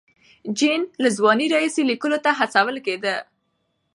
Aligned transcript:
جین 0.57 0.81
له 1.03 1.09
ځوانۍ 1.17 1.47
راهیسې 1.53 1.81
لیکلو 1.89 2.17
ته 2.25 2.31
هڅول 2.39 2.75
کېده. 2.85 3.15